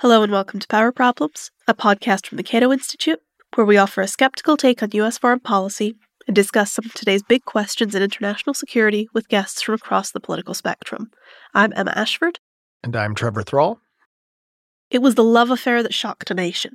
[0.00, 3.18] Hello and welcome to Power Problems, a podcast from the Cato Institute,
[3.54, 7.22] where we offer a skeptical take on US foreign policy and discuss some of today's
[7.22, 11.10] big questions in international security with guests from across the political spectrum.
[11.54, 12.40] I'm Emma Ashford.
[12.84, 13.80] And I'm Trevor Thrall.
[14.90, 16.74] It was the love affair that shocked a nation.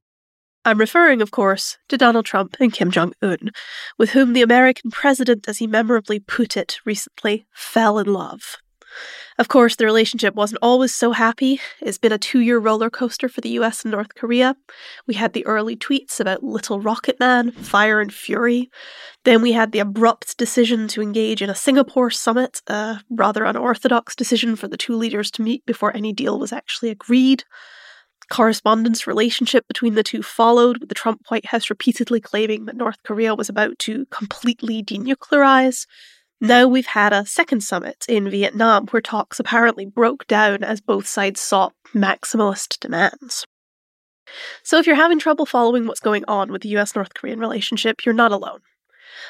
[0.66, 3.52] I'm referring, of course, to Donald Trump and Kim Jong un,
[4.00, 8.58] with whom the American president, as he memorably put it recently, fell in love.
[9.38, 11.60] Of course, the relationship wasn't always so happy.
[11.80, 14.56] It's been a two year roller coaster for the US and North Korea.
[15.08, 18.70] We had the early tweets about Little Rocket Man, fire and fury.
[19.24, 24.16] Then we had the abrupt decision to engage in a Singapore summit, a rather unorthodox
[24.16, 27.44] decision for the two leaders to meet before any deal was actually agreed.
[28.32, 32.96] Correspondence relationship between the two followed, with the Trump White House repeatedly claiming that North
[33.04, 35.86] Korea was about to completely denuclearize.
[36.44, 41.06] Now we've had a second summit in Vietnam where talks apparently broke down as both
[41.06, 43.46] sides sought maximalist demands.
[44.64, 48.04] So if you're having trouble following what's going on with the US North Korean relationship,
[48.04, 48.62] you're not alone.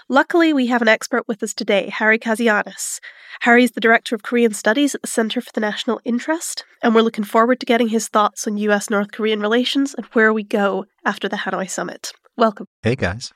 [0.08, 3.02] Luckily, we have an expert with us today, Harry Kazianis.
[3.42, 6.96] Harry is the Director of Korean Studies at the Center for the National Interest, and
[6.96, 10.44] we're looking forward to getting his thoughts on US North Korean relations and where we
[10.44, 12.14] go after the Hanoi summit.
[12.38, 12.68] Welcome.
[12.84, 13.34] Hey, guys.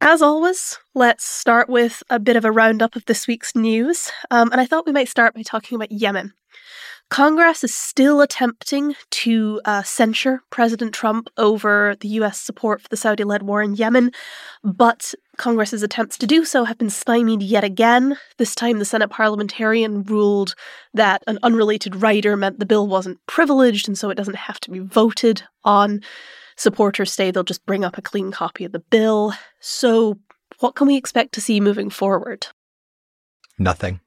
[0.00, 4.12] As always, let's start with a bit of a roundup of this week's news.
[4.30, 6.34] Um, and I thought we might start by talking about Yemen.
[7.10, 12.96] Congress is still attempting to uh, censure President Trump over the US support for the
[12.96, 14.12] Saudi led war in Yemen,
[14.62, 18.16] but Congress's attempts to do so have been stymied yet again.
[18.36, 20.54] This time, the Senate parliamentarian ruled
[20.94, 24.70] that an unrelated rider meant the bill wasn't privileged, and so it doesn't have to
[24.70, 26.02] be voted on
[26.58, 29.32] supporters say they'll just bring up a clean copy of the bill.
[29.60, 30.18] So,
[30.58, 32.48] what can we expect to see moving forward?
[33.58, 34.00] Nothing.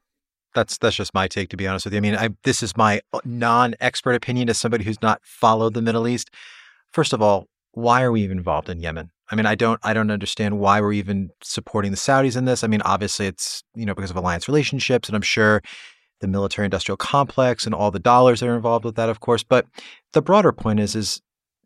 [0.53, 1.97] That's that's just my take, to be honest with you.
[1.97, 5.81] I mean, I, this is my uh, non-expert opinion as somebody who's not followed the
[5.81, 6.29] Middle East.
[6.91, 9.11] First of all, why are we even involved in Yemen?
[9.31, 12.65] I mean, I don't I don't understand why we're even supporting the Saudis in this.
[12.65, 15.61] I mean, obviously it's you know because of alliance relationships, and I'm sure
[16.19, 19.43] the military industrial complex and all the dollars that are involved with that, of course.
[19.43, 19.65] But
[20.11, 21.21] the broader point is is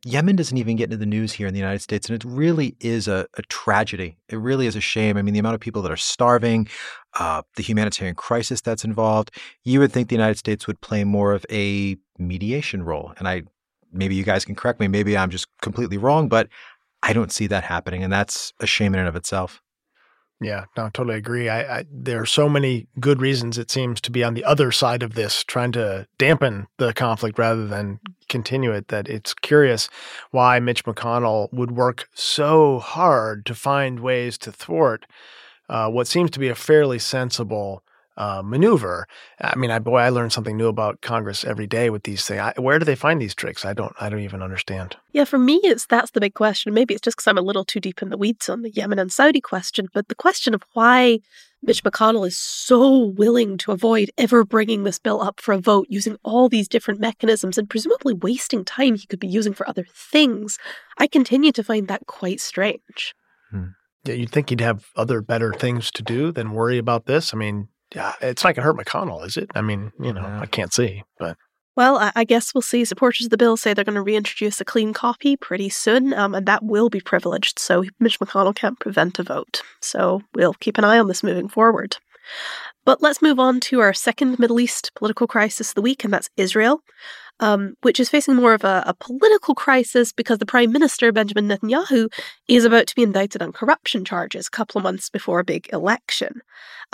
[0.08, 2.76] Yemen doesn't even get into the news here in the United States, and it really
[2.80, 4.18] is a, a tragedy.
[4.30, 5.18] It really is a shame.
[5.18, 6.68] I mean, the amount of people that are starving,
[7.16, 9.32] uh, the humanitarian crisis that's involved.
[9.64, 13.44] You would think the United States would play more of a mediation role, and I
[13.92, 14.88] maybe you guys can correct me.
[14.88, 16.50] Maybe I'm just completely wrong, but
[17.02, 19.60] I don't see that happening, and that's a shame in and of itself.
[20.42, 21.48] Yeah, no, totally agree.
[21.48, 24.72] I, I, there are so many good reasons it seems to be on the other
[24.72, 28.00] side of this, trying to dampen the conflict rather than
[28.36, 28.90] continue it.
[28.90, 29.90] That it's curious
[30.32, 35.06] why Mitch McConnell would work so hard to find ways to thwart
[35.70, 37.82] uh, what seems to be a fairly sensible
[38.18, 39.08] uh, maneuver.
[39.40, 42.40] I mean, I, boy, I learn something new about Congress every day with these things.
[42.40, 43.66] I, where do they find these tricks?
[43.66, 44.98] I don't, I don't even understand.
[45.12, 46.74] Yeah, for me, it's that's the big question.
[46.74, 49.00] Maybe it's just because I'm a little too deep in the weeds on the Yemen
[49.00, 51.20] and Saudi question, but the question of why
[51.62, 55.88] Mitch McConnell is so willing to avoid ever bringing this bill up for a vote
[55.90, 59.86] using all these different mechanisms and presumably wasting time he could be using for other
[59.92, 60.60] things.
[60.98, 63.16] I continue to find that quite strange.
[63.50, 63.70] Hmm.
[64.04, 67.34] Yeah, you'd think he'd have other better things to do than worry about this.
[67.34, 69.50] I mean, it's not going to hurt McConnell, is it?
[69.56, 70.42] I mean, you know, yeah.
[70.42, 71.38] I can't see, but.
[71.76, 72.86] Well, I guess we'll see.
[72.86, 76.34] Supporters of the bill say they're going to reintroduce a clean copy pretty soon, um,
[76.34, 79.62] and that will be privileged, so Mitch McConnell can't prevent a vote.
[79.82, 81.98] So we'll keep an eye on this moving forward.
[82.86, 86.14] But let's move on to our second Middle East political crisis of the week, and
[86.14, 86.82] that's Israel
[87.40, 91.48] um, which is facing more of a, a, political crisis because the Prime Minister, Benjamin
[91.48, 92.12] Netanyahu,
[92.48, 95.68] is about to be indicted on corruption charges a couple of months before a big
[95.74, 96.42] election.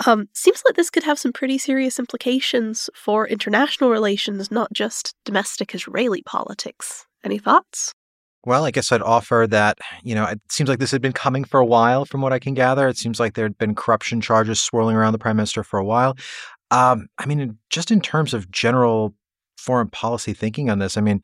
[0.06, 5.14] Um, seems like this could have some pretty serious implications for international relations, not just
[5.24, 7.06] domestic Israeli politics.
[7.24, 7.94] Any thoughts?
[8.44, 11.44] Well, I guess I'd offer that, you know, it seems like this had been coming
[11.44, 12.88] for a while from what I can gather.
[12.88, 15.84] It seems like there had been corruption charges swirling around the prime minister for a
[15.84, 16.16] while.
[16.72, 19.14] Um, I mean, just in terms of general
[19.62, 20.96] foreign policy thinking on this?
[20.96, 21.22] I mean,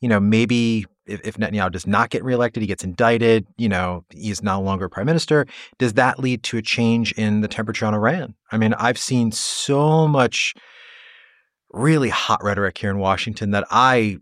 [0.00, 4.04] you know, maybe if, if Netanyahu does not get reelected, he gets indicted, you know,
[4.10, 5.46] he's no longer prime minister.
[5.78, 8.34] Does that lead to a change in the temperature on Iran?
[8.52, 10.54] I mean, I've seen so much
[11.70, 14.18] really hot rhetoric here in Washington that I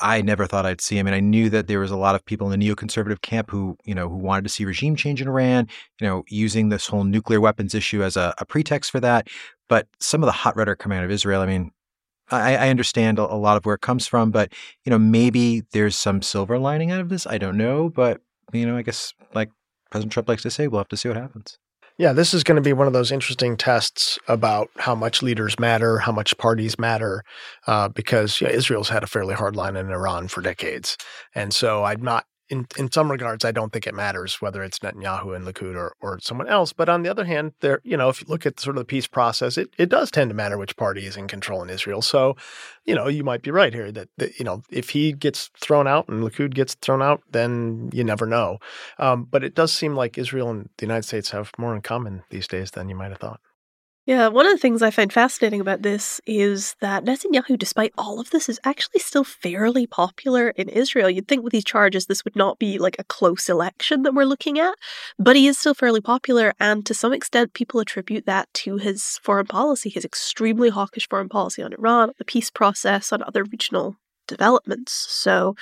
[0.00, 0.98] I never thought I'd see.
[0.98, 3.50] I mean, I knew that there was a lot of people in the neoconservative camp
[3.50, 5.68] who, you know, who wanted to see regime change in Iran,
[6.00, 9.28] you know, using this whole nuclear weapons issue as a, a pretext for that.
[9.68, 11.70] But some of the hot rhetoric coming out of Israel, I mean,
[12.30, 14.52] I, I understand a, a, lot of where it comes from, but
[14.84, 17.26] you know, maybe there's some silver lining out of this.
[17.26, 18.20] I don't know, but
[18.52, 19.50] you know, I guess like
[19.90, 21.58] President Trump likes to say, we'll have to see what happens.
[22.02, 25.56] Yeah, this is going to be one of those interesting tests about how much leaders
[25.60, 27.22] matter, how much parties matter,
[27.68, 30.96] uh, because yeah, Israel's had a fairly hard line in Iran for decades.
[31.36, 34.80] And so I'm not in, in some regards, I don't think it matters whether it's
[34.80, 36.74] Netanyahu and Likud or, or someone else.
[36.74, 38.84] But on the other hand, there, you know, if you look at sort of the
[38.84, 42.02] peace process, it, it does tend to matter which party is in control in Israel.
[42.02, 42.36] So,
[42.84, 45.88] you know, you might be right here that, that you know, if he gets thrown
[45.88, 48.58] out and Likud gets thrown out, then you never know.
[48.98, 52.22] Um, but it does seem like Israel and the United States have more in common
[52.28, 53.40] these days than you might have thought.
[54.04, 58.18] Yeah, one of the things I find fascinating about this is that Netanyahu, despite all
[58.18, 61.08] of this, is actually still fairly popular in Israel.
[61.08, 64.24] You'd think with these charges, this would not be like a close election that we're
[64.24, 64.74] looking at,
[65.20, 66.52] but he is still fairly popular.
[66.58, 71.28] And to some extent, people attribute that to his foreign policy, his extremely hawkish foreign
[71.28, 74.92] policy on Iran, the peace process, on other regional developments.
[74.92, 75.54] So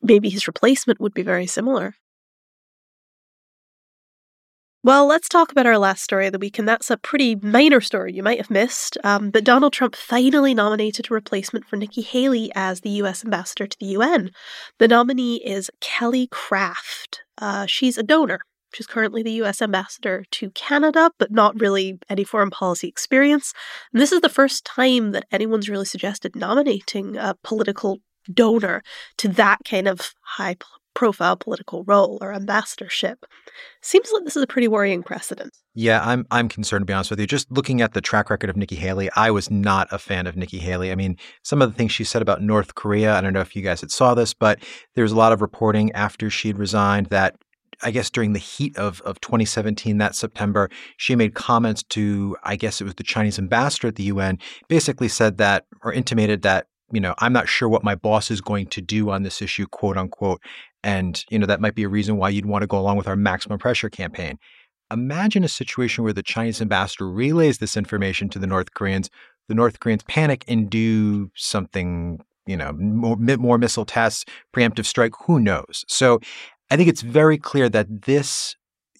[0.00, 1.96] maybe his replacement would be very similar.
[4.86, 7.80] Well, let's talk about our last story of the week, and that's a pretty minor
[7.80, 8.96] story you might have missed.
[9.02, 13.24] Um, but Donald Trump finally nominated a replacement for Nikki Haley as the U.S.
[13.24, 14.30] ambassador to the UN.
[14.78, 17.22] The nominee is Kelly Craft.
[17.36, 18.42] Uh, she's a donor.
[18.74, 19.60] She's currently the U.S.
[19.60, 23.52] ambassador to Canada, but not really any foreign policy experience.
[23.92, 27.98] And this is the first time that anyone's really suggested nominating a political
[28.32, 28.84] donor
[29.18, 30.54] to that kind of high
[30.96, 33.26] profile political role or ambassadorship.
[33.82, 35.54] Seems like this is a pretty worrying precedent.
[35.74, 37.26] Yeah, I'm I'm concerned to be honest with you.
[37.26, 40.36] Just looking at the track record of Nikki Haley, I was not a fan of
[40.36, 40.90] Nikki Haley.
[40.90, 43.54] I mean, some of the things she said about North Korea, I don't know if
[43.54, 44.58] you guys had saw this, but
[44.94, 47.36] there's a lot of reporting after she'd resigned that
[47.82, 52.56] I guess during the heat of, of 2017, that September, she made comments to, I
[52.56, 56.68] guess it was the Chinese ambassador at the UN, basically said that or intimated that
[56.92, 59.66] you know, I'm not sure what my boss is going to do on this issue,
[59.66, 60.40] quote unquote.
[60.86, 63.08] And, you know, that might be a reason why you'd want to go along with
[63.08, 64.38] our maximum pressure campaign.
[64.92, 69.10] Imagine a situation where the Chinese ambassador relays this information to the North Koreans.
[69.48, 74.24] The North Koreans panic and do something, you know, more, more missile tests,
[74.54, 75.84] preemptive strike, who knows?
[75.88, 76.20] So
[76.70, 78.54] I think it's very clear that this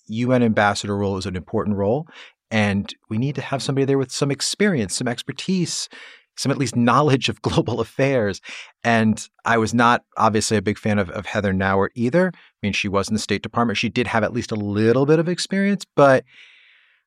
[0.09, 2.09] UN ambassador role is an important role.
[2.51, 5.89] And we need to have somebody there with some experience, some expertise,
[6.37, 8.41] some at least knowledge of global affairs.
[8.85, 12.33] And I was not obviously a big fan of, of Heather Nauert either.
[12.35, 13.79] I mean, she was in the State Department.
[13.79, 16.25] She did have at least a little bit of experience, but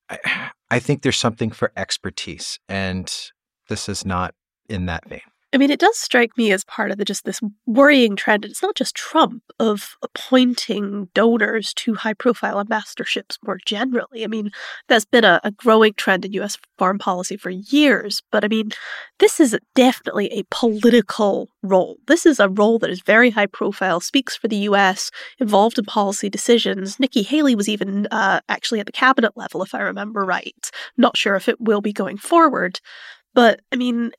[0.09, 2.59] I, I think there's something for expertise.
[2.69, 3.11] And
[3.69, 4.35] this is not
[4.67, 5.21] in that vein.
[5.51, 8.45] I mean, it does strike me as part of the just this worrying trend.
[8.45, 14.23] It's not just Trump of appointing donors to high profile ambassadorships more generally.
[14.23, 14.51] I mean,
[14.87, 18.21] that's been a, a, growing trend in US foreign policy for years.
[18.31, 18.69] But I mean,
[19.17, 21.97] this is definitely a political role.
[22.07, 25.09] This is a role that is very high profile, speaks for the US,
[25.39, 26.99] involved in policy decisions.
[26.99, 30.69] Nikki Haley was even uh, actually at the cabinet level, if I remember right.
[30.95, 32.79] Not sure if it will be going forward.
[33.33, 34.11] But I mean,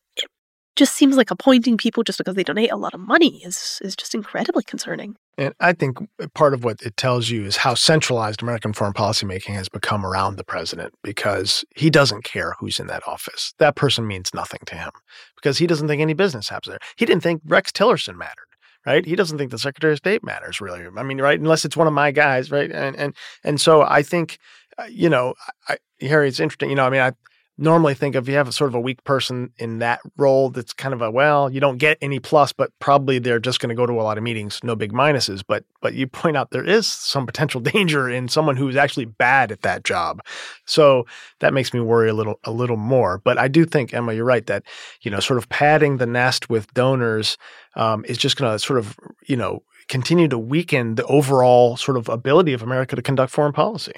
[0.81, 3.95] just seems like appointing people just because they donate a lot of money is is
[3.95, 5.15] just incredibly concerning.
[5.37, 5.99] And I think
[6.33, 10.07] part of what it tells you is how centralized American foreign policy making has become
[10.07, 13.53] around the president because he doesn't care who's in that office.
[13.59, 14.91] That person means nothing to him
[15.37, 16.89] because he doesn't think any business happens there.
[16.97, 18.47] He didn't think Rex Tillerson mattered
[18.87, 19.05] right?
[19.05, 20.83] He doesn't think the Secretary of State matters really.
[20.97, 21.39] I mean, right?
[21.39, 22.73] Unless it's one of my guys, right?
[22.73, 24.39] And and and so I think,
[24.79, 25.35] uh, you know,
[25.69, 26.71] I, Harry, it's interesting.
[26.71, 27.13] You know, I mean, I
[27.61, 30.73] normally think of you have a sort of a weak person in that role that's
[30.73, 33.75] kind of a well you don't get any plus but probably they're just going to
[33.75, 35.43] go to a lot of meetings no big minuses.
[35.47, 39.53] But but you point out there is some potential danger in someone who's actually bad
[39.53, 40.21] at that job.
[40.65, 41.07] So
[41.41, 43.19] that makes me worry a little a little more.
[43.19, 44.63] But i do think emma you're right that
[45.03, 47.37] you know sort of padding the nest with donors
[47.77, 51.97] um, is just going to sort of you know continue to weaken the overall sort
[51.97, 53.93] of ability of america to conduct foreign policy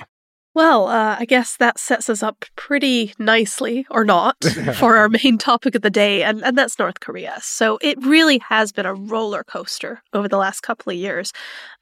[0.55, 4.37] well, uh, I guess that sets us up pretty nicely, or not,
[4.75, 7.39] for our main topic of the day, and, and that's North Korea.
[7.41, 11.33] So it really has been a roller coaster over the last couple of years.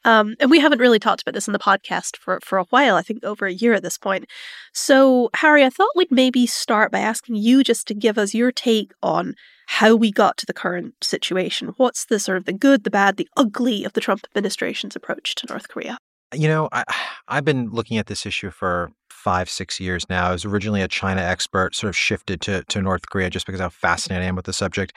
[0.04, 2.94] Um, and we haven't really talked about this in the podcast for, for a while,
[2.94, 4.26] I think over a year at this point.
[4.72, 8.52] So, Harry, I thought we'd maybe start by asking you just to give us your
[8.52, 9.34] take on
[9.66, 11.74] how we got to the current situation.
[11.76, 15.34] What's the sort of the good, the bad, the ugly of the Trump administration's approach
[15.36, 15.98] to North Korea?
[16.34, 16.84] You know, I,
[17.28, 20.28] I've been looking at this issue for five, six years now.
[20.28, 23.60] I was originally a China expert, sort of shifted to, to North Korea just because
[23.60, 24.96] how fascinated I am with the subject.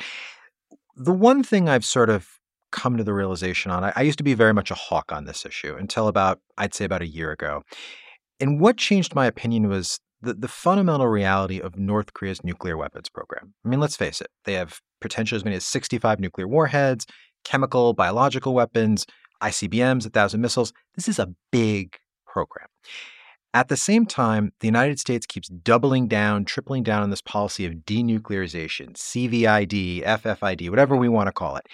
[0.96, 2.28] The one thing I've sort of
[2.72, 5.25] come to the realization on, I, I used to be very much a hawk on
[5.25, 7.63] this issue until about, I'd say about a year ago.
[8.40, 13.10] And what changed my opinion was the, the fundamental reality of North Korea's nuclear weapons
[13.10, 13.54] program.
[13.66, 17.06] I mean, let's face it, they have potentially as many as 65 nuclear warheads,
[17.44, 19.06] chemical, biological weapons,
[19.44, 20.74] ICBMs, a thousand missiles.
[20.96, 22.68] This is a big program.
[23.54, 27.66] At the same time, the United States keeps doubling down, tripling down on this policy
[27.66, 31.68] of denuclearization, CVID, FFID, whatever we want to call it.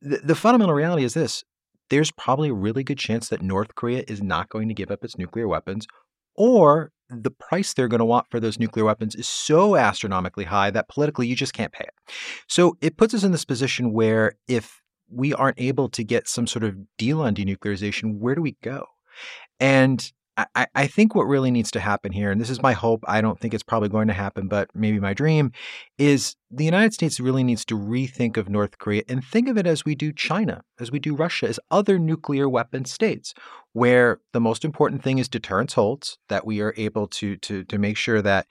[0.00, 1.44] The, the fundamental reality is this
[1.90, 5.04] there's probably a really good chance that North Korea is not going to give up
[5.04, 5.86] its nuclear weapons,
[6.34, 10.70] or the price they're going to want for those nuclear weapons is so astronomically high
[10.70, 11.94] that politically you just can't pay it.
[12.48, 14.80] So it puts us in this position where if
[15.10, 18.86] we aren't able to get some sort of deal on denuclearization, where do we go?
[19.60, 23.04] And I, I think what really needs to happen here, and this is my hope,
[23.06, 25.52] I don't think it's probably going to happen, but maybe my dream,
[25.96, 29.66] is the United States really needs to rethink of North Korea and think of it
[29.66, 33.32] as we do China, as we do Russia, as other nuclear weapon states,
[33.74, 37.78] where the most important thing is deterrence holds, that we are able to to to
[37.78, 38.46] make sure that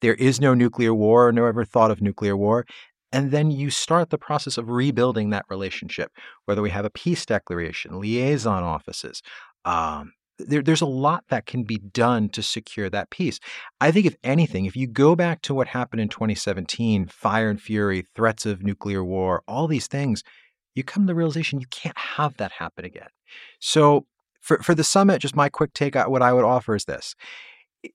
[0.00, 2.66] there is no nuclear war, no ever thought of nuclear war.
[3.12, 6.12] And then you start the process of rebuilding that relationship,
[6.44, 9.22] whether we have a peace declaration, liaison offices,
[9.64, 13.40] um, there, there's a lot that can be done to secure that peace.
[13.80, 17.60] I think, if anything, if you go back to what happened in 2017, fire and
[17.60, 20.22] fury, threats of nuclear war, all these things,
[20.74, 23.08] you come to the realization you can't have that happen again.
[23.60, 24.06] So,
[24.40, 27.16] for, for the summit, just my quick take, what I would offer is this.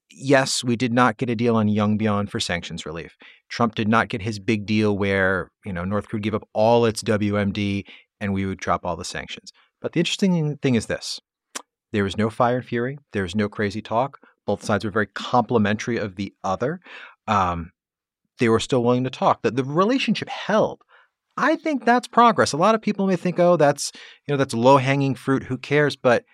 [0.09, 3.15] Yes, we did not get a deal on Yongbyon for sanctions relief.
[3.49, 6.47] Trump did not get his big deal where, you know, North Korea would give up
[6.53, 7.85] all its WMD
[8.19, 9.51] and we would drop all the sanctions.
[9.81, 11.19] But the interesting thing is this
[11.91, 12.97] there was no fire and fury.
[13.11, 14.19] There was no crazy talk.
[14.45, 16.79] Both sides were very complimentary of the other.
[17.27, 17.71] Um,
[18.39, 19.41] they were still willing to talk.
[19.41, 20.81] That the relationship held.
[21.37, 22.53] I think that's progress.
[22.53, 23.91] A lot of people may think, "Oh, that's
[24.27, 25.43] you know that's low hanging fruit.
[25.43, 26.25] Who cares?" But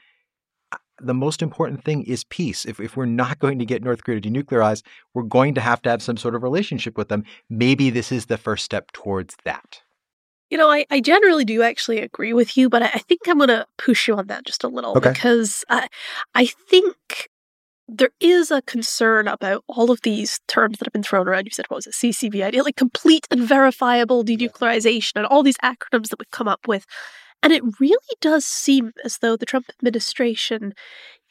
[1.01, 2.65] the most important thing is peace.
[2.65, 5.81] If, if we're not going to get North Korea to denuclearize, we're going to have
[5.83, 7.23] to have some sort of relationship with them.
[7.49, 9.81] Maybe this is the first step towards that.
[10.49, 13.37] You know, I, I generally do actually agree with you, but I, I think I'm
[13.37, 15.11] going to push you on that just a little okay.
[15.11, 15.89] because I,
[16.33, 17.29] I think
[17.89, 21.45] there is a concern about all of these terms that have been thrown around.
[21.45, 26.09] You said, what was it, CCVID, like complete and verifiable denuclearization, and all these acronyms
[26.09, 26.85] that we've come up with.
[27.43, 30.73] And it really does seem as though the Trump administration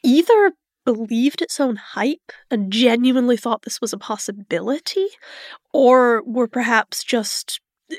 [0.04, 0.52] either
[0.84, 5.08] believed its own hype and genuinely thought this was a possibility,
[5.72, 7.60] or were perhaps just
[7.90, 7.96] eh,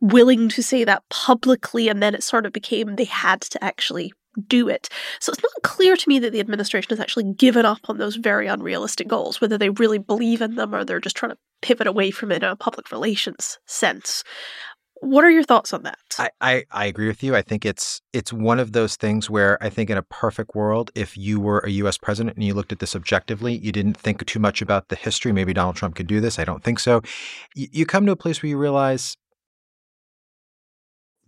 [0.00, 4.12] willing to say that publicly, and then it sort of became they had to actually
[4.46, 4.88] do it.
[5.20, 8.16] So it's not clear to me that the administration has actually given up on those
[8.16, 11.86] very unrealistic goals, whether they really believe in them or they're just trying to pivot
[11.86, 14.22] away from it in a public relations sense.
[15.00, 15.98] What are your thoughts on that?
[16.18, 17.36] I, I, I, agree with you.
[17.36, 20.90] I think it's it's one of those things where I think in a perfect world,
[20.94, 24.24] if you were a US president and you looked at this objectively, you didn't think
[24.26, 25.32] too much about the history.
[25.32, 26.38] Maybe Donald Trump could do this.
[26.38, 27.02] I don't think so.
[27.54, 29.16] You, you come to a place where you realize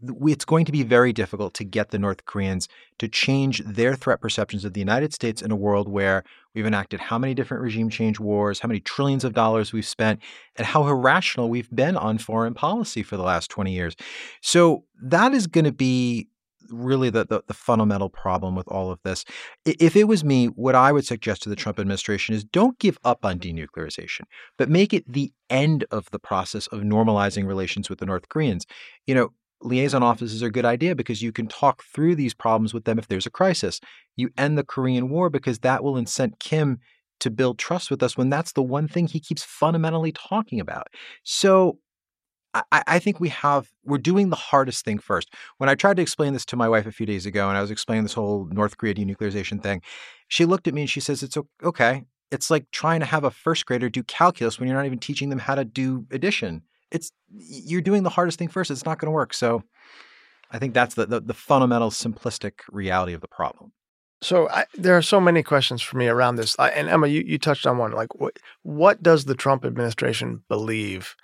[0.03, 4.21] it's going to be very difficult to get the North Koreans to change their threat
[4.21, 6.25] perceptions of the United States in a world where
[6.55, 10.21] we've enacted how many different regime change wars, how many trillions of dollars we've spent,
[10.57, 13.97] and how irrational we've been on foreign policy for the last 20 years.
[14.43, 16.29] So that is going to be
[16.71, 19.25] really the, the, the, fundamental problem with all of this.
[19.65, 22.99] If it was me, what I would suggest to the Trump administration is don't give
[23.05, 24.23] up on denuclearization,
[24.57, 28.67] but make it the end of the process of normalizing relations with the North Koreans.
[29.07, 32.73] You know, liaison offices are a good idea because you can talk through these problems
[32.73, 33.81] with them if there's a crisis.
[34.17, 36.79] You end the Korean War because that will incent Kim
[37.21, 40.89] to build trust with us when that's the one thing he keeps fundamentally talking about.
[41.23, 41.79] So
[42.55, 45.33] I, I, think we have we're doing the hardest thing first.
[45.59, 47.61] When I tried to explain this to my wife a few days ago, and I
[47.61, 49.83] was explaining this whole North Korea denuclearization thing,
[50.29, 52.05] she looked at me and she says, "It's okay.
[52.33, 55.29] It's like trying to have a first grader do calculus when you're not even teaching
[55.29, 58.71] them how to do addition." It's you're doing the hardest thing first.
[58.71, 59.35] It's not going to work.
[59.35, 59.63] So
[60.51, 63.73] I think that's the, the, the fundamental simplistic reality of the problem.
[64.23, 66.55] So I, there are so many questions for me around this.
[66.59, 67.93] I, and Emma, you, you touched on one.
[67.93, 71.15] Like, what what does the Trump administration believe?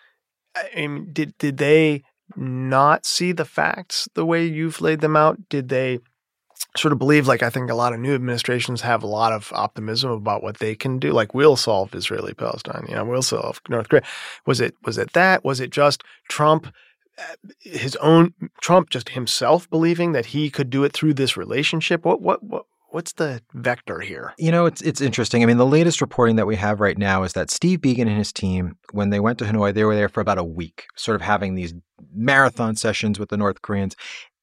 [0.54, 2.04] I mean, did did they
[2.36, 5.48] not see the facts the way you've laid them out?
[5.48, 5.98] Did they
[6.76, 9.52] sort of believe like I think a lot of new administrations have a lot of
[9.54, 11.12] optimism about what they can do.
[11.12, 14.02] Like we'll solve Israeli Palestine, you know, we'll solve North Korea.
[14.46, 15.44] Was it was it that?
[15.44, 16.72] Was it just Trump
[17.18, 17.22] uh,
[17.60, 22.04] his own Trump just himself believing that he could do it through this relationship?
[22.04, 24.34] What what what what's the vector here?
[24.38, 25.42] You know, it's it's interesting.
[25.42, 28.18] I mean, the latest reporting that we have right now is that Steve Biegun and
[28.18, 31.14] his team, when they went to Hanoi, they were there for about a week, sort
[31.14, 31.74] of having these
[32.14, 33.96] marathon sessions with the North Koreans.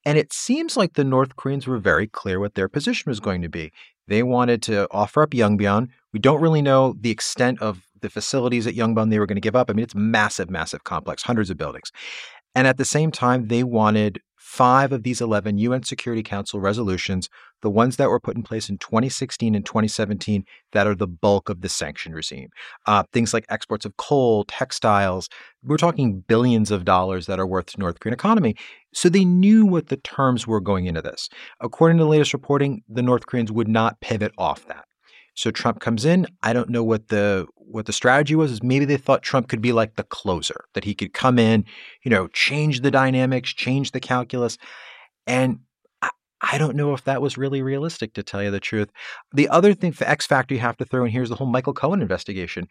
[0.05, 3.41] And it seems like the North Koreans were very clear what their position was going
[3.41, 3.71] to be.
[4.07, 5.87] They wanted to offer up Yongbyon.
[6.11, 9.41] We don't really know the extent of the facilities at Yongbyon they were going to
[9.41, 9.69] give up.
[9.69, 11.91] I mean, it's massive, massive complex, hundreds of buildings.
[12.53, 14.19] And at the same time, they wanted
[14.53, 17.27] five of these 11 UN Security Council resolutions,
[17.61, 21.49] the ones that were put in place in 2016 and 2017, that are the bulk
[21.49, 22.49] of the sanction regime.
[22.85, 25.27] Uh, things like exports of coal, textiles,
[25.63, 28.55] we're talking billions of dollars that are worth to North Korean economy.
[28.93, 31.29] So they knew what the terms were going into this.
[31.59, 34.85] According to the latest reporting, the North Koreans would not pivot off that.
[35.35, 36.27] So Trump comes in.
[36.43, 38.51] I don't know what the what the strategy was.
[38.51, 41.65] Is maybe they thought Trump could be like the closer, that he could come in,
[42.03, 44.57] you know, change the dynamics, change the calculus,
[45.25, 45.59] and
[46.03, 46.09] I,
[46.41, 48.91] I don't know if that was really realistic, to tell you the truth.
[49.33, 51.47] The other thing for X Factor you have to throw in here is the whole
[51.47, 52.67] Michael Cohen investigation.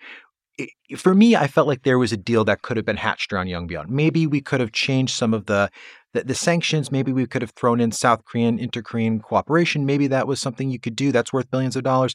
[0.63, 3.33] It, for me, I felt like there was a deal that could have been hatched
[3.33, 3.89] around Yongbyon.
[3.89, 5.71] Maybe we could have changed some of the
[6.13, 9.87] the, the sanctions, maybe we could have thrown in South Korean, inter Korean cooperation.
[9.87, 12.15] Maybe that was something you could do that's worth billions of dollars.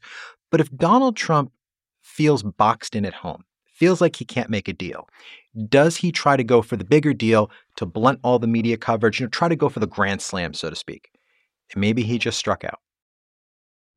[0.51, 1.51] But if Donald Trump
[2.01, 5.07] feels boxed in at home, feels like he can't make a deal,
[5.67, 9.19] does he try to go for the bigger deal to blunt all the media coverage,
[9.19, 11.09] you know, try to go for the grand slam, so to speak?
[11.73, 12.79] And maybe he just struck out.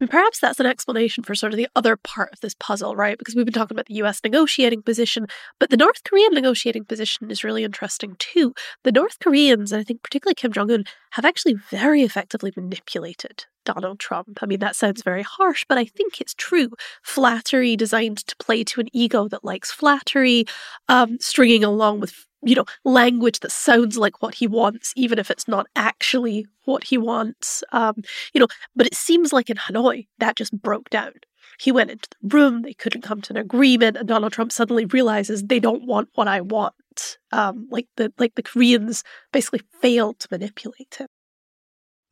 [0.09, 3.19] Perhaps that's an explanation for sort of the other part of this puzzle, right?
[3.19, 5.27] Because we've been talking about the US negotiating position,
[5.59, 8.55] but the North Korean negotiating position is really interesting too.
[8.83, 13.45] The North Koreans, and I think particularly Kim Jong un, have actually very effectively manipulated
[13.67, 14.39] Donald Trump.
[14.43, 16.71] I mean, that sounds very harsh, but I think it's true.
[17.03, 20.47] Flattery designed to play to an ego that likes flattery,
[20.89, 25.31] um, stringing along with you know, language that sounds like what he wants, even if
[25.31, 27.63] it's not actually what he wants.
[27.73, 27.97] Um,
[28.33, 31.13] you know, but it seems like in Hanoi that just broke down.
[31.59, 34.87] He went into the room, they couldn't come to an agreement, and Donald Trump suddenly
[34.87, 37.19] realizes they don't want what I want.
[37.33, 41.09] Um, like the like the Koreans basically failed to manipulate him.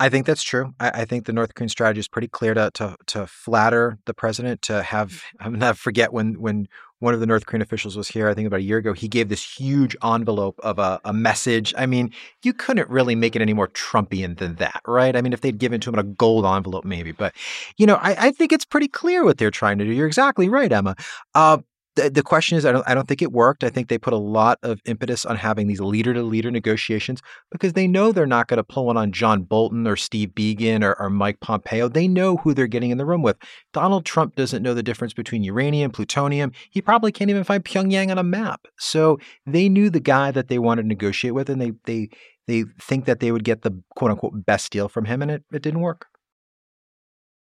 [0.01, 0.75] I think that's true.
[0.79, 4.15] I, I, think the North Korean strategy is pretty clear to to to flatter the
[4.15, 5.23] president to have.
[5.41, 6.69] I'm not forget when when
[7.01, 8.29] one of the North Korean officials was here.
[8.29, 8.93] I think about a year ago.
[8.93, 11.75] He gave this huge envelope of a, a message.
[11.77, 12.13] I mean,
[12.43, 15.15] you couldn't really make it any more Trumpian than that, right?
[15.15, 17.13] I mean, if they'd given to him a gold envelope, maybe.
[17.13, 17.35] But
[17.77, 19.93] you know, I, I think it's pretty clear what they're trying to do.
[19.93, 20.97] You're exactly right, Emma.
[21.35, 21.59] Uh,
[21.99, 23.65] the, the question is, I don't, I don't think it worked.
[23.65, 27.21] I think they put a lot of impetus on having these leader to leader negotiations
[27.51, 30.85] because they know they're not going to pull one on John Bolton or Steve Biegun
[30.85, 31.89] or, or Mike Pompeo.
[31.89, 33.37] They know who they're getting in the room with.
[33.73, 36.53] Donald Trump doesn't know the difference between uranium, plutonium.
[36.71, 38.67] He probably can't even find Pyongyang on a map.
[38.79, 42.11] So they knew the guy that they wanted to negotiate with, and they they
[42.47, 45.45] they think that they would get the quote unquote best deal from him, and it,
[45.53, 46.07] it didn't work.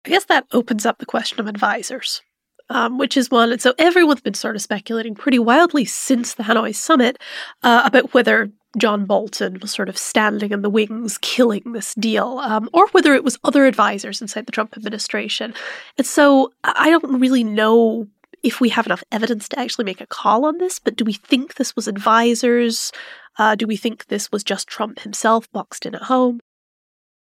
[0.04, 2.22] I guess that opens up the question of advisors
[2.70, 3.52] um, which is one.
[3.52, 7.18] And so everyone's been sort of speculating pretty wildly since the Hanoi summit
[7.62, 12.38] uh, about whether John Bolton was sort of standing in the wings, killing this deal,
[12.38, 15.54] um, or whether it was other advisors inside the Trump administration.
[15.98, 18.08] And so I don't really know
[18.42, 21.12] if we have enough evidence to actually make a call on this, but do we
[21.12, 22.92] think this was advisors?
[23.38, 26.40] Uh, do we think this was just Trump himself boxed in at home?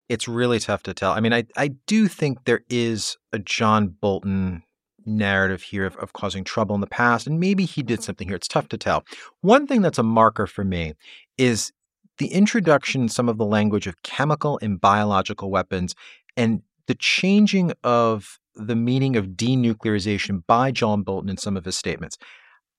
[0.09, 1.13] It's really tough to tell.
[1.13, 4.63] I mean, I, I do think there is a John Bolton
[5.07, 8.05] narrative here of, of causing trouble in the past, and maybe he did mm-hmm.
[8.05, 8.37] something here.
[8.37, 9.05] It's tough to tell.
[9.41, 10.95] One thing that's a marker for me
[11.39, 11.73] is
[12.19, 15.95] the introduction in some of the language of chemical and biological weapons
[16.37, 21.77] and the changing of the meaning of denuclearization by John Bolton in some of his
[21.77, 22.17] statements.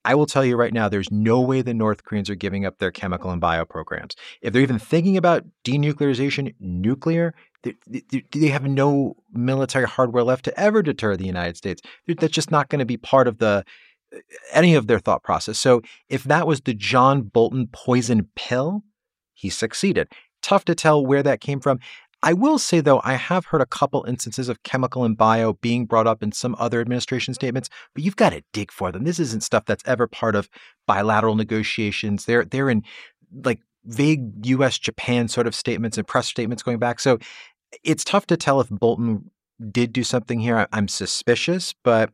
[0.08, 2.78] I will tell you right now, there's no way the North Koreans are giving up
[2.78, 4.16] their chemical and bio programs.
[4.40, 10.46] If they're even thinking about denuclearization, nuclear, they, they, they have no military hardware left
[10.46, 11.82] to ever deter the United States.
[12.06, 13.66] That's just not going to be part of the
[14.14, 14.20] eh,
[14.52, 15.58] any of their thought process.
[15.58, 18.84] So if that was the John Bolton poison pill,
[19.34, 20.08] he succeeded.
[20.40, 21.80] Tough to tell where that came from.
[22.22, 25.86] I will say, though, I have heard a couple instances of chemical and bio being
[25.86, 29.04] brought up in some other administration statements, but you've got to dig for them.
[29.04, 30.48] This isn't stuff that's ever part of
[30.86, 32.24] bilateral negotiations.
[32.24, 32.82] They're they're in
[33.44, 34.78] like vague U.S.
[34.78, 36.98] Japan sort of statements and press statements going back.
[36.98, 37.18] So
[37.84, 39.30] it's tough to tell if Bolton
[39.70, 40.66] did do something here.
[40.72, 42.10] I'm suspicious, but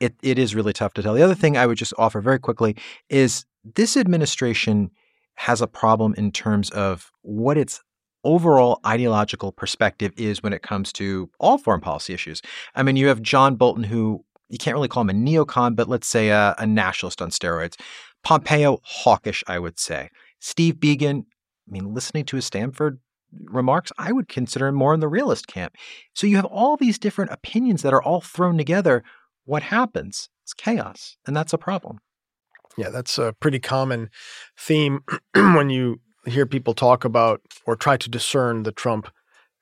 [0.00, 1.14] it it is really tough to tell.
[1.14, 2.76] The other thing I would just offer very quickly
[3.08, 3.44] is
[3.76, 4.90] this administration
[5.36, 7.80] has a problem in terms of what its
[8.24, 12.42] overall ideological perspective is when it comes to all foreign policy issues.
[12.74, 15.88] I mean, you have John Bolton, who you can't really call him a neocon, but
[15.88, 17.78] let's say a, a nationalist on steroids.
[18.22, 20.10] Pompeo, hawkish, I would say.
[20.38, 23.00] Steve Biegun, I mean, listening to his Stanford
[23.46, 25.76] remarks, I would consider him more in the realist camp.
[26.14, 29.02] So you have all these different opinions that are all thrown together.
[29.44, 30.28] What happens?
[30.42, 31.98] It's chaos, and that's a problem.
[32.76, 34.10] Yeah, that's a pretty common
[34.58, 35.00] theme
[35.34, 39.08] when you hear people talk about or try to discern the Trump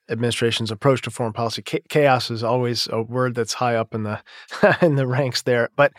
[0.09, 1.61] administration's approach to foreign policy.
[1.61, 4.21] chaos is always a word that's high up in the
[4.81, 5.69] in the ranks there.
[5.75, 5.93] But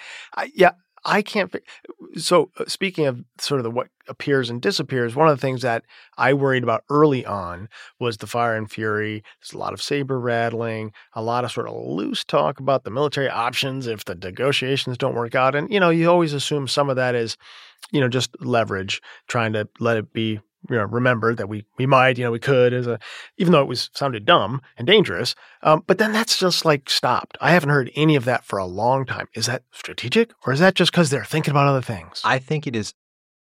[0.55, 0.73] yeah,
[1.05, 1.55] I can't.
[2.17, 5.63] So, uh, speaking of sort of the what appears and disappears, one of the things
[5.63, 5.85] that
[6.17, 7.69] I worried about early on
[8.01, 9.23] was the fire and fury.
[9.41, 12.91] There's a lot of saber rattling, a lot of sort of loose talk about the
[12.91, 15.55] military options if the negotiations don't work out.
[15.55, 17.37] And, you know, you always assume some of that is,
[17.93, 21.87] you know, just leverage, trying to let it be you know, remember that we we
[21.87, 22.99] might, you know, we could as a,
[23.39, 25.35] even though it was sounded dumb and dangerous.
[25.63, 27.37] Um, but then that's just like stopped.
[27.41, 29.29] I haven't heard any of that for a long time.
[29.35, 32.21] Is that strategic, or is that just because they're thinking about other things?
[32.25, 32.95] I think it is.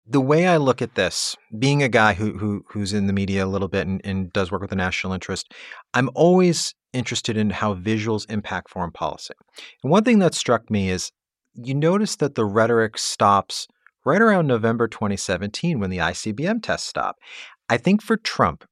[0.06, 3.44] The way I look at this, being a guy who who who's in the media
[3.44, 5.52] a little bit and, and does work with the national interest,
[5.94, 9.34] I'm always interested in how visuals impact foreign policy.
[9.82, 11.12] And one thing that struck me is
[11.54, 13.68] you notice that the rhetoric stops
[14.04, 17.20] right around November 2017 when the ICBM test stopped.
[17.68, 18.64] I think for Trump,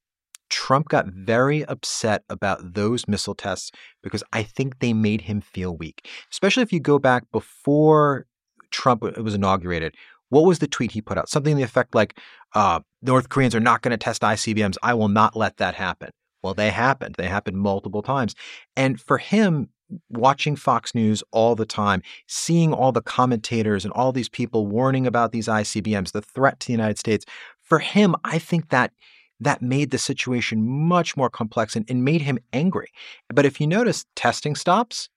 [0.51, 3.71] Trump got very upset about those missile tests
[4.03, 6.09] because I think they made him feel weak.
[6.33, 8.27] Especially if you go back before
[8.71, 9.95] Trump was inaugurated.
[10.31, 11.29] What was the tweet he put out?
[11.29, 12.19] Something to the effect like,
[12.55, 14.77] uh, North Koreans are not going to test ICBMs.
[14.83, 16.11] I will not let that happen.
[16.43, 17.17] Well, they happened.
[17.17, 18.35] They happened multiple times.
[18.77, 19.69] And for him,
[20.11, 25.07] watching Fox News all the time, seeing all the commentators and all these people warning
[25.07, 27.25] about these ICBMs, the threat to the United States,
[27.63, 28.93] for him, I think that
[29.41, 32.89] that made the situation much more complex and, and made him angry.
[33.33, 35.09] But if you notice, testing stops,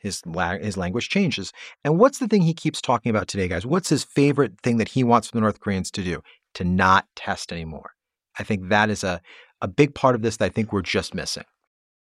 [0.00, 1.52] his la- his language changes.
[1.84, 3.66] And what's the thing he keeps talking about today, guys?
[3.66, 6.22] What's his favorite thing that he wants the North Koreans to do?
[6.54, 7.92] To not test anymore.
[8.38, 9.20] I think that is a
[9.62, 11.44] a big part of this that I think we're just missing.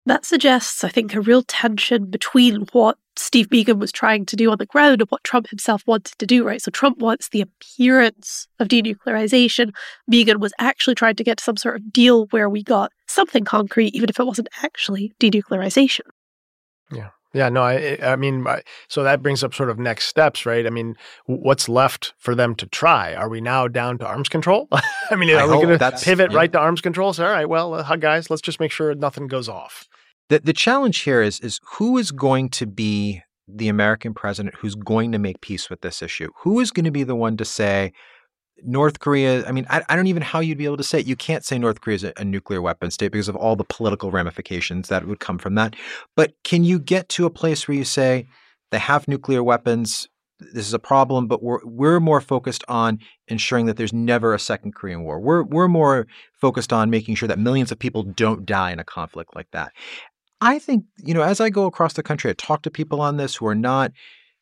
[0.07, 4.51] That suggests, I think, a real tension between what Steve Biegun was trying to do
[4.51, 6.63] on the ground and what Trump himself wanted to do, right?
[6.63, 9.73] So Trump wants the appearance of denuclearization.
[10.11, 13.45] Biegun was actually trying to get to some sort of deal where we got something
[13.45, 16.01] concrete, even if it wasn't actually denuclearization.
[17.33, 17.49] Yeah.
[17.49, 18.47] No, I, I mean,
[18.89, 20.67] so that brings up sort of next steps, right?
[20.67, 23.15] I mean, what's left for them to try?
[23.15, 24.69] Are we now down to arms control?
[25.11, 26.37] I mean, are I we going to pivot yeah.
[26.37, 27.13] right to arms control?
[27.13, 29.89] So, all right, well, uh, guys, let's just make sure nothing goes off.
[30.29, 33.23] The the challenge here is is who is going to be
[33.57, 36.31] the American president who's going to make peace with this issue?
[36.39, 37.93] Who is going to be the one to say,
[38.65, 41.07] North Korea, I mean, I, I, don't even how you'd be able to say it.
[41.07, 43.65] You can't say North Korea is a, a, nuclear weapon state because of all the
[43.65, 45.77] political ramifications that would come from that.
[46.17, 48.27] But can you get to a place where you say
[48.71, 50.09] they have nuclear weapons?
[50.39, 54.39] This is a problem, but we're we're more focused on ensuring that there's never a
[54.39, 55.21] second Korean War.
[55.21, 58.85] We're we're more focused on making sure that millions of people don't die in a
[58.85, 59.73] conflict like that.
[60.41, 63.19] I think, you know, as I go across the country, I talk to people on
[63.19, 63.93] this who are not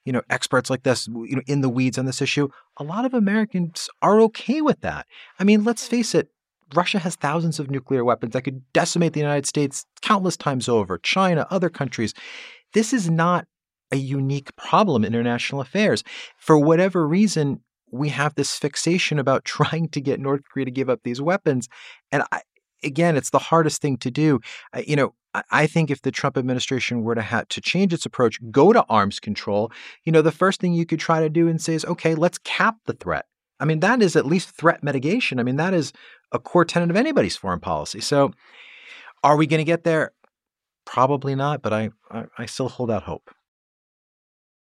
[0.08, 3.04] you know, experts like this, you know, in the weeds on this issue, a lot
[3.04, 5.04] of Americans are okay with that.
[5.38, 6.30] I mean, let's face it,
[6.74, 10.96] Russia has thousands of nuclear weapons that could decimate the United States countless times over,
[10.96, 12.14] China, other countries.
[12.72, 13.46] This is not
[13.92, 16.02] a unique problem in international affairs.
[16.38, 17.60] For whatever reason,
[17.92, 21.68] we have this fixation about trying to get North Korea to give up these weapons.
[22.10, 22.40] And I,
[22.82, 24.40] again, it's the hardest thing to do.
[24.72, 25.14] Uh, you know,
[25.50, 28.84] I think if the Trump administration were to have to change its approach, go to
[28.88, 29.70] arms control,
[30.04, 32.38] you know, the first thing you could try to do and say is, okay, let's
[32.38, 33.26] cap the threat.
[33.60, 35.38] I mean, that is at least threat mitigation.
[35.38, 35.92] I mean, that is
[36.32, 38.00] a core tenet of anybody's foreign policy.
[38.00, 38.32] So,
[39.24, 40.12] are we going to get there?
[40.86, 43.30] Probably not, but I, I, I still hold out hope.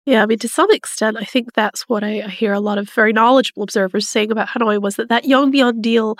[0.04, 2.78] Yeah, I mean, to some extent, I think that's what I, I, hear a lot
[2.78, 6.16] of very knowledgeable observers saying about Hanoi was that that Yongbyon deal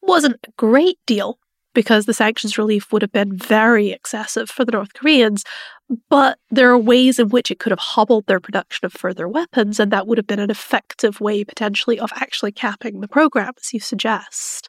[0.00, 1.38] wasn't a great deal
[1.74, 5.44] because the sanctions relief would have been very excessive for the North Koreans.
[6.08, 9.78] But there are ways in which it could have hobbled their production of further weapons,
[9.78, 13.72] and that would have been an effective way potentially of actually capping the program, as
[13.74, 14.68] you suggest.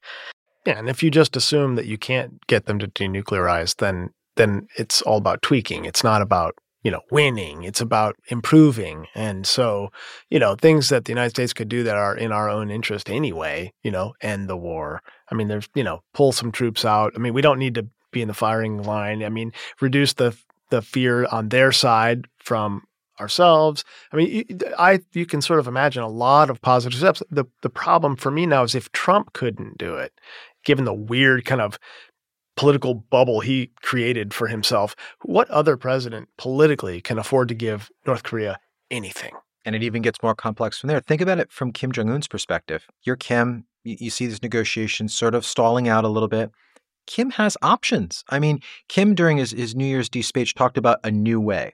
[0.66, 4.68] Yeah, and if you just assume that you can't get them to denuclearize, then then
[4.78, 5.86] it's all about tweaking.
[5.86, 7.64] It's not about you know, winning.
[7.64, 9.08] It's about improving.
[9.16, 9.90] And so,
[10.30, 13.10] you know, things that the United States could do that are in our own interest
[13.10, 15.02] anyway, you know, end the war.
[15.32, 17.14] I mean, there's, you know, pull some troops out.
[17.16, 19.24] I mean, we don't need to be in the firing line.
[19.24, 20.38] I mean, reduce the
[20.70, 22.84] the fear on their side from
[23.20, 23.84] ourselves.
[24.12, 27.24] I mean, I you can sort of imagine a lot of positive steps.
[27.30, 30.14] The the problem for me now is if Trump couldn't do it,
[30.64, 31.78] given the weird kind of
[32.56, 34.96] political bubble he created for himself.
[35.24, 38.60] What other president politically can afford to give North Korea
[38.92, 39.34] anything?
[39.66, 41.00] And it even gets more complex from there.
[41.00, 42.86] Think about it from Kim Jong un's perspective.
[43.04, 46.52] You're Kim, you see these negotiations sort of stalling out a little bit.
[47.08, 48.24] Kim has options.
[48.30, 51.74] I mean, Kim, during his, his New Year's D speech, talked about a new way.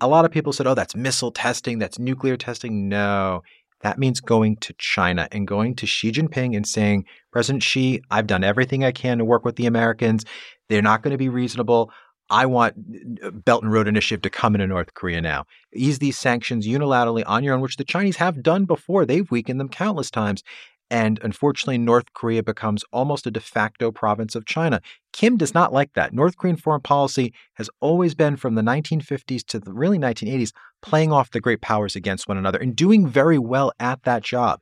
[0.00, 2.88] A lot of people said, oh, that's missile testing, that's nuclear testing.
[2.88, 3.42] No,
[3.80, 8.26] that means going to China and going to Xi Jinping and saying, President Xi, I've
[8.26, 10.24] done everything I can to work with the Americans.
[10.68, 11.90] They're not going to be reasonable.
[12.30, 12.74] I want
[13.22, 15.46] uh, Belt and Road Initiative to come into North Korea now.
[15.74, 19.06] Ease these sanctions unilaterally on your own, which the Chinese have done before.
[19.06, 20.42] They've weakened them countless times.
[20.90, 24.80] And unfortunately, North Korea becomes almost a de facto province of China.
[25.12, 26.14] Kim does not like that.
[26.14, 31.12] North Korean foreign policy has always been from the 1950s to the really 1980s playing
[31.12, 34.60] off the great powers against one another and doing very well at that job.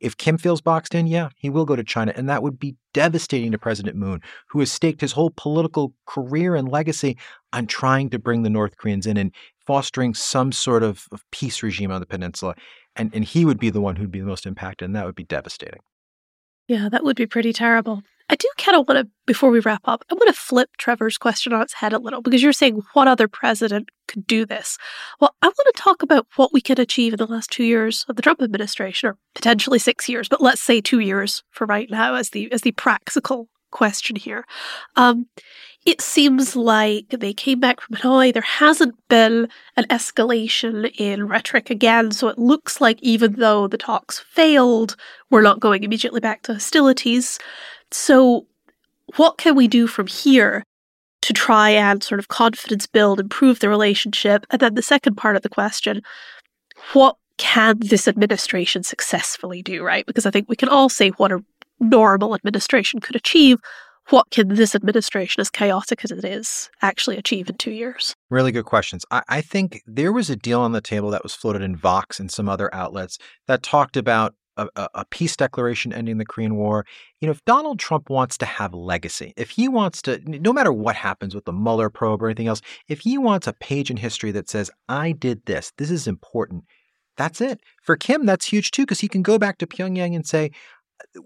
[0.00, 2.12] If Kim feels boxed in, yeah, he will go to China.
[2.14, 6.54] And that would be devastating to President Moon, who has staked his whole political career
[6.54, 7.16] and legacy
[7.52, 9.32] on trying to bring the North Koreans in and
[9.66, 12.54] fostering some sort of, of peace regime on the peninsula.
[12.96, 15.14] And, and he would be the one who'd be the most impacted, and that would
[15.14, 15.80] be devastating.
[16.68, 18.02] Yeah, that would be pretty terrible.
[18.30, 21.18] I do kind of want to, before we wrap up, I want to flip Trevor's
[21.18, 24.78] question on its head a little because you're saying what other president could do this?
[25.20, 28.06] Well, I want to talk about what we can achieve in the last two years
[28.08, 31.90] of the Trump administration, or potentially six years, but let's say two years for right
[31.90, 34.44] now as the as the practical question here.
[34.96, 35.26] Um,
[35.84, 38.32] it seems like they came back from Hanoi.
[38.32, 42.10] There hasn't been an escalation in rhetoric again.
[42.10, 44.96] So it looks like even though the talks failed,
[45.30, 47.38] we're not going immediately back to hostilities.
[47.90, 48.46] So,
[49.16, 50.64] what can we do from here
[51.20, 54.46] to try and sort of confidence build, improve the relationship?
[54.50, 56.00] And then the second part of the question
[56.92, 60.06] what can this administration successfully do, right?
[60.06, 61.44] Because I think we can all say what a
[61.78, 63.58] normal administration could achieve.
[64.10, 68.14] What can this administration, as chaotic as it is, actually achieve in two years?
[68.28, 69.06] Really good questions.
[69.10, 72.20] I, I think there was a deal on the table that was floated in Vox
[72.20, 76.86] and some other outlets that talked about a, a, peace declaration ending the Korean War.
[77.20, 80.72] You know, if Donald Trump wants to have legacy, if he wants to, no matter
[80.72, 83.96] what happens with the Mueller probe or anything else, if he wants a page in
[83.96, 86.64] history that says, I did this, this is important,
[87.16, 87.60] that's it.
[87.82, 90.50] For Kim, that's huge too, because he can go back to Pyongyang and say,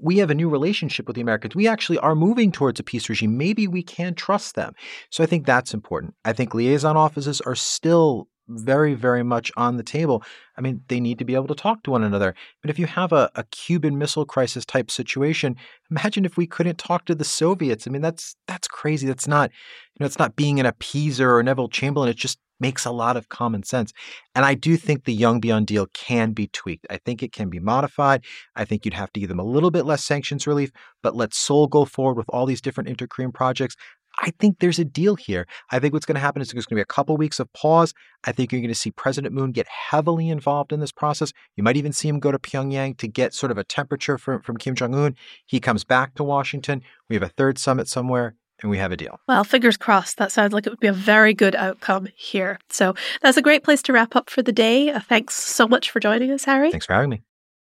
[0.00, 1.54] we have a new relationship with the Americans.
[1.54, 3.36] We actually are moving towards a peace regime.
[3.36, 4.74] Maybe we can trust them.
[5.10, 6.14] So I think that's important.
[6.24, 10.22] I think liaison offices are still very, very much on the table.
[10.56, 12.34] I mean, they need to be able to talk to one another.
[12.62, 15.56] But if you have a, a Cuban Missile Crisis type situation,
[15.90, 17.86] imagine if we couldn't talk to the Soviets.
[17.86, 19.06] I mean, that's that's crazy.
[19.06, 22.08] That's not, you know, it's not being an appeaser or Neville Chamberlain.
[22.08, 23.92] It's just makes a lot of common sense.
[24.34, 26.86] And I do think the Yongbyon deal can be tweaked.
[26.90, 28.24] I think it can be modified.
[28.56, 30.70] I think you'd have to give them a little bit less sanctions relief,
[31.02, 33.76] but let Seoul go forward with all these different inter-Korean projects.
[34.20, 35.46] I think there's a deal here.
[35.70, 37.52] I think what's going to happen is there's going to be a couple weeks of
[37.52, 37.94] pause.
[38.24, 41.32] I think you're going to see President Moon get heavily involved in this process.
[41.54, 44.42] You might even see him go to Pyongyang to get sort of a temperature from,
[44.42, 45.14] from Kim Jong un.
[45.46, 46.82] He comes back to Washington.
[47.08, 48.34] We have a third summit somewhere.
[48.60, 49.20] And we have a deal.
[49.28, 50.16] Well, fingers crossed.
[50.18, 52.58] That sounds like it would be a very good outcome here.
[52.70, 54.90] So that's a great place to wrap up for the day.
[54.90, 56.70] Uh, thanks so much for joining us, Harry.
[56.70, 57.22] Thanks for having me.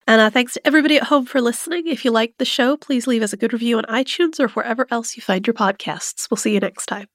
[0.07, 1.87] And uh, thanks to everybody at home for listening.
[1.87, 4.87] If you liked the show, please leave us a good review on iTunes or wherever
[4.91, 6.29] else you find your podcasts.
[6.29, 7.07] We'll see you next time.